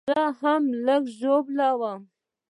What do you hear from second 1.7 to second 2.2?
وم